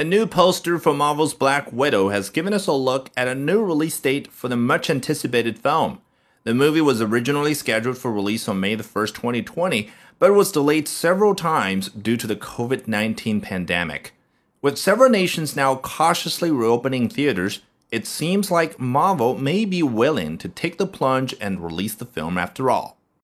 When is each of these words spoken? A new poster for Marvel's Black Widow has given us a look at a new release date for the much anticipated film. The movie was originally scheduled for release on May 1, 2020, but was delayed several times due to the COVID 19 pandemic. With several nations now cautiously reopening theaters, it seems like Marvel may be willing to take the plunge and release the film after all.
A 0.00 0.04
new 0.04 0.26
poster 0.26 0.78
for 0.78 0.94
Marvel's 0.94 1.34
Black 1.34 1.70
Widow 1.74 2.08
has 2.08 2.30
given 2.30 2.54
us 2.54 2.66
a 2.66 2.72
look 2.72 3.10
at 3.18 3.28
a 3.28 3.34
new 3.34 3.62
release 3.62 4.00
date 4.00 4.32
for 4.32 4.48
the 4.48 4.56
much 4.56 4.88
anticipated 4.88 5.58
film. 5.58 6.00
The 6.44 6.54
movie 6.54 6.80
was 6.80 7.02
originally 7.02 7.52
scheduled 7.52 7.98
for 7.98 8.10
release 8.10 8.48
on 8.48 8.60
May 8.60 8.76
1, 8.76 8.82
2020, 8.82 9.90
but 10.18 10.32
was 10.32 10.52
delayed 10.52 10.88
several 10.88 11.34
times 11.34 11.90
due 11.90 12.16
to 12.16 12.26
the 12.26 12.34
COVID 12.34 12.88
19 12.88 13.42
pandemic. 13.42 14.14
With 14.62 14.78
several 14.78 15.10
nations 15.10 15.54
now 15.54 15.76
cautiously 15.76 16.50
reopening 16.50 17.10
theaters, 17.10 17.60
it 17.92 18.06
seems 18.06 18.50
like 18.50 18.80
Marvel 18.80 19.36
may 19.36 19.66
be 19.66 19.82
willing 19.82 20.38
to 20.38 20.48
take 20.48 20.78
the 20.78 20.86
plunge 20.86 21.34
and 21.42 21.62
release 21.62 21.94
the 21.94 22.06
film 22.06 22.38
after 22.38 22.70
all. 22.70 22.96